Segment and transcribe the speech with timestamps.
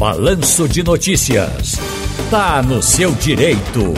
[0.00, 1.74] Balanço de Notícias.
[2.30, 3.92] Tá no seu direito.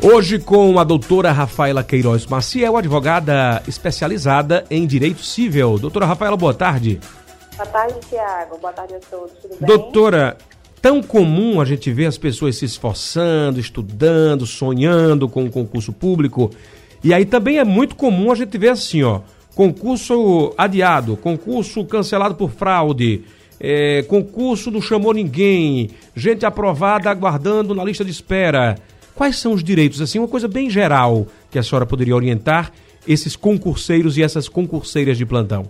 [0.00, 5.80] Hoje com a doutora Rafaela Queiroz Maciel, advogada especializada em direito civil.
[5.80, 7.00] Doutora Rafaela, boa tarde.
[7.56, 8.58] Boa tarde, Tiago.
[8.58, 9.32] Boa tarde a todos.
[9.42, 9.66] Tudo bem?
[9.66, 10.38] Doutora,
[10.80, 16.52] tão comum a gente ver as pessoas se esforçando, estudando, sonhando com o concurso público.
[17.02, 19.22] E aí também é muito comum a gente ver assim, ó,
[19.56, 23.24] concurso adiado, concurso cancelado por fraude,
[23.60, 28.76] é, concurso não chamou ninguém, gente aprovada aguardando na lista de espera.
[29.14, 30.00] Quais são os direitos?
[30.00, 32.72] Assim, uma coisa bem geral que a senhora poderia orientar
[33.06, 35.64] esses concurseiros e essas concurseiras de plantão.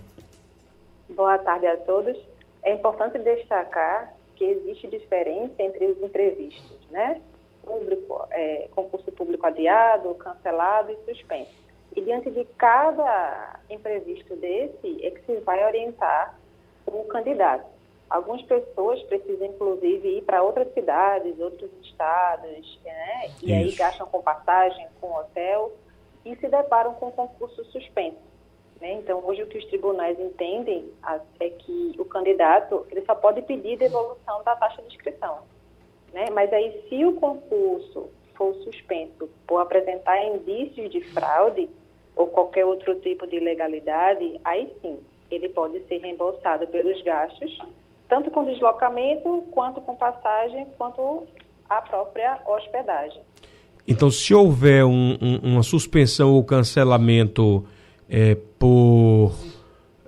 [1.09, 2.15] Boa tarde a todos.
[2.63, 7.19] É importante destacar que existe diferença entre os imprevistos, né?
[7.65, 11.51] Público, é, concurso público adiado, cancelado e suspenso.
[11.95, 16.37] E diante de cada imprevisto desse é que se vai orientar
[16.85, 17.78] o candidato.
[18.09, 23.29] Algumas pessoas precisam, inclusive, ir para outras cidades, outros estados, né?
[23.43, 25.71] E aí gastam com passagem, com hotel
[26.25, 28.17] e se deparam com concurso suspenso.
[28.81, 28.93] Né?
[28.93, 30.89] Então, hoje o que os tribunais entendem
[31.39, 35.39] é que o candidato ele só pode pedir devolução da taxa de inscrição.
[36.13, 36.25] Né?
[36.31, 41.69] Mas aí, se o concurso for suspenso por apresentar indícios de fraude
[42.15, 47.59] ou qualquer outro tipo de ilegalidade, aí sim, ele pode ser reembolsado pelos gastos
[48.09, 51.27] tanto com deslocamento, quanto com passagem, quanto
[51.69, 53.21] a própria hospedagem.
[53.87, 57.65] Então, se houver um, um, uma suspensão ou cancelamento
[58.09, 59.31] é, por.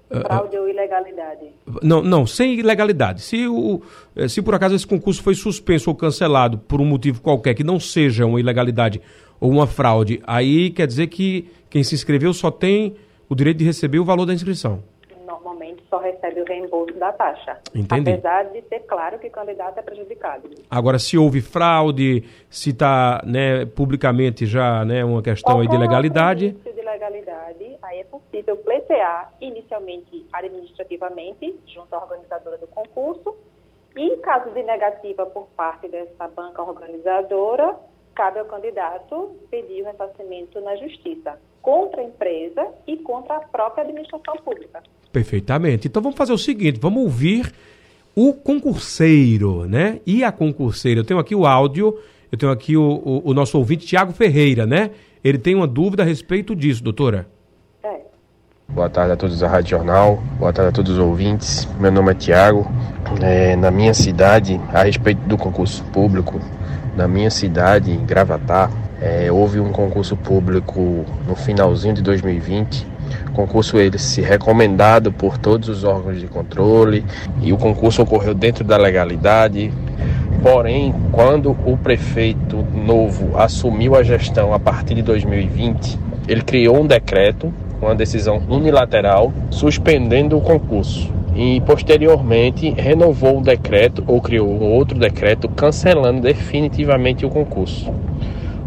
[0.09, 1.45] Ah, Fraude uh, ou ilegalidade?
[1.81, 3.21] Não, não, sem ilegalidade.
[3.21, 3.81] Se, o,
[4.15, 7.63] eh, se por acaso esse concurso foi suspenso ou cancelado por um motivo qualquer que
[7.63, 9.02] não seja uma ilegalidade
[9.39, 12.95] ou uma fraude, aí quer dizer que quem se inscreveu só tem
[13.30, 14.83] o direito de receber o valor da inscrição
[15.92, 17.59] só recebe o reembolso da taxa.
[17.75, 18.09] Entendi.
[18.09, 20.50] Apesar de ser claro que o candidato é prejudicado.
[20.70, 26.52] Agora, se houve fraude, se está né, publicamente já né, uma questão aí de legalidade.
[26.52, 33.36] de legalidade, aí é possível pleitear inicialmente administrativamente junto à organizadora do concurso
[33.95, 37.76] e em caso de negativa por parte dessa banca organizadora,
[38.15, 43.83] cabe ao candidato pedir o ressarcimento na justiça contra a empresa e contra a própria
[43.83, 44.82] administração pública.
[45.11, 45.88] Perfeitamente.
[45.88, 47.52] Então vamos fazer o seguinte, vamos ouvir
[48.16, 49.99] o concurseiro, né?
[50.05, 51.02] E a concurseira.
[51.02, 51.98] Eu tenho aqui o áudio,
[52.32, 54.92] eu tenho aqui o, o, o nosso ouvinte, Tiago Ferreira, né?
[55.23, 57.27] Ele tem uma dúvida a respeito disso, doutora.
[57.83, 58.00] É.
[58.70, 61.67] Boa tarde a todos da Rádio Jornal, boa tarde a todos os ouvintes.
[61.80, 62.66] Meu nome é Tiago.
[63.21, 66.39] É, na minha cidade, a respeito do concurso público,
[66.95, 68.71] na minha cidade, em Gravatar,
[69.02, 72.90] é, houve um concurso público no finalzinho de 2020
[73.33, 77.05] concurso ele se recomendado por todos os órgãos de controle
[77.42, 79.72] e o concurso ocorreu dentro da legalidade.
[80.42, 86.88] Porém, quando o prefeito novo assumiu a gestão a partir de 2020, ele criou um
[86.88, 91.11] decreto, uma decisão unilateral, suspendendo o concurso.
[91.36, 97.92] E posteriormente renovou o decreto ou criou um outro decreto cancelando definitivamente o concurso.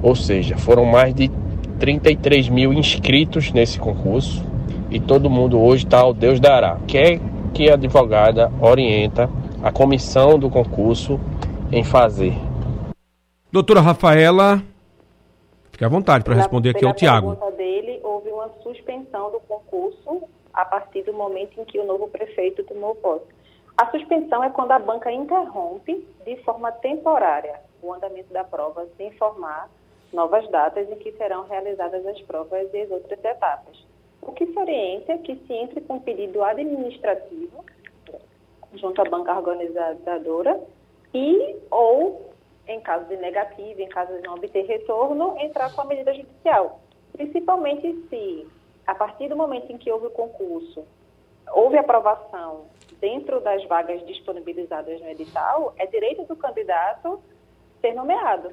[0.03, 1.31] Ou seja, foram mais de
[1.79, 4.45] 33 mil inscritos nesse concurso
[4.91, 6.79] e todo mundo hoje está ao Deus dará.
[6.87, 7.21] Quer
[7.53, 9.29] que a advogada orienta
[9.63, 11.19] a comissão do concurso
[11.73, 12.33] em fazer?
[13.51, 14.63] Doutora Rafaela,
[15.71, 17.37] fique à vontade para responder aqui ao Tiago.
[17.57, 22.63] dele, houve uma suspensão do concurso a partir do momento em que o novo prefeito
[22.65, 23.27] tomou posse.
[23.77, 29.09] A suspensão é quando a banca interrompe de forma temporária o andamento da prova sem
[29.09, 29.69] informar
[30.15, 33.85] novas datas em que serão realizadas as provas e as outras etapas.
[34.23, 37.65] O que se orienta é que se entre com pedido administrativo
[38.75, 40.61] junto à banca organizadora
[41.13, 42.33] e ou,
[42.67, 46.81] em caso de negativo, em caso de não obter retorno, entrar com a medida judicial.
[47.13, 48.47] Principalmente se,
[48.87, 50.85] a partir do momento em que houve o concurso,
[51.53, 52.67] houve aprovação
[53.01, 57.23] dentro das vagas disponibilizadas no edital, é direito do candidato
[57.81, 58.51] ser nomeado.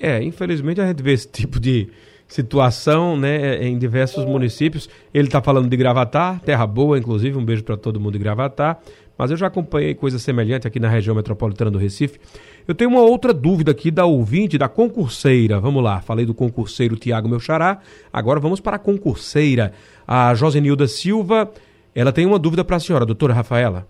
[0.00, 1.88] É, infelizmente a gente vê esse tipo de
[2.26, 4.88] situação, né, em diversos municípios.
[5.12, 8.80] Ele está falando de Gravatar, terra boa, inclusive, um beijo para todo mundo de Gravatar.
[9.18, 12.18] Mas eu já acompanhei coisa semelhante aqui na região metropolitana do Recife.
[12.66, 15.60] Eu tenho uma outra dúvida aqui da ouvinte, da concurseira.
[15.60, 17.80] Vamos lá, falei do concurseiro Tiago Meu Xará,
[18.10, 19.72] agora vamos para a concurseira.
[20.06, 21.50] A Josenilda Silva,
[21.94, 23.86] ela tem uma dúvida para a senhora, doutora Rafaela.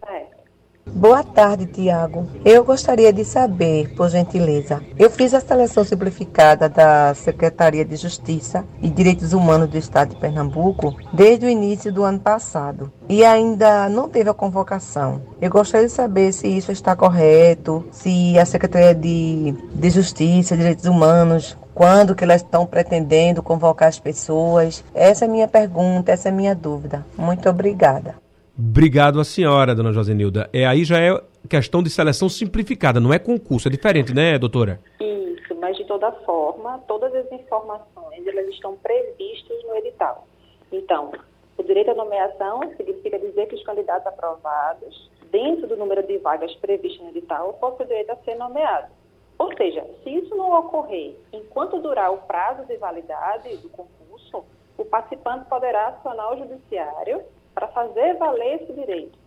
[0.87, 2.27] Boa tarde, Tiago.
[2.45, 8.65] Eu gostaria de saber, por gentileza, eu fiz a seleção simplificada da Secretaria de Justiça
[8.83, 13.89] e Direitos Humanos do Estado de Pernambuco desde o início do ano passado e ainda
[13.89, 15.23] não teve a convocação.
[15.41, 20.59] Eu gostaria de saber se isso está correto, se a Secretaria de, de Justiça e
[20.59, 24.85] Direitos Humanos quando que elas estão pretendendo convocar as pessoas?
[24.93, 27.07] Essa é a minha pergunta, essa é a minha dúvida.
[27.17, 28.17] Muito obrigada.
[28.63, 30.51] Obrigado a senhora, dona Josenilda.
[30.53, 31.19] É, aí já é
[31.49, 34.79] questão de seleção simplificada, não é concurso, é diferente, né, doutora?
[35.01, 40.27] Isso, mas de toda forma, todas as informações elas estão previstas no edital.
[40.71, 41.11] Então,
[41.57, 46.55] o direito à nomeação significa dizer que os candidatos aprovados, dentro do número de vagas
[46.57, 48.91] previstas no edital, possuem o direito a ser nomeados.
[49.39, 54.45] Ou seja, se isso não ocorrer enquanto durar o prazo de validade do concurso,
[54.77, 57.23] o participante poderá acionar o judiciário
[57.55, 59.19] para fazer valer esse direito.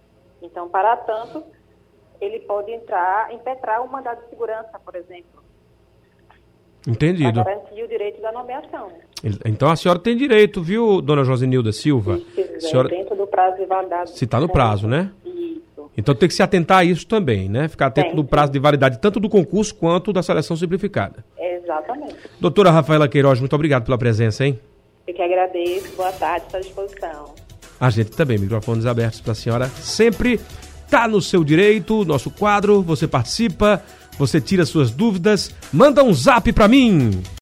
[0.42, 1.44] Então, para tanto,
[2.20, 5.44] ele pode entrar, impetrar um mandado de segurança, por exemplo.
[6.88, 7.44] Entendido.
[7.44, 8.92] Para garantir o direito da nomeação.
[9.46, 12.20] Então a senhora tem direito, viu, dona Josenilda Silva?
[12.38, 12.90] Isso, senhora...
[12.90, 14.12] dentro do prazo de validade.
[14.12, 15.12] Se está no prazo, né?
[15.96, 17.70] Então tem que se atentar a isso também, né?
[17.70, 21.24] Ficar atento tem, no prazo de validade tanto do concurso quanto da seleção simplificada.
[21.38, 22.18] Exatamente.
[22.42, 24.60] Doutora Rafaela Queiroz, muito obrigado pela presença, hein?
[25.08, 25.96] Eu que agradeço.
[25.96, 27.43] Boa tarde, estou à disposição.
[27.84, 30.40] A gente também, microfones abertos para a senhora sempre.
[30.90, 33.84] Tá no seu direito, nosso quadro, você participa,
[34.18, 37.22] você tira suas dúvidas, manda um zap para mim.